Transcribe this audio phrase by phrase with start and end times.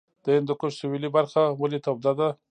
[0.23, 2.29] د هندوکش سویلي برخه ولې توده ده؟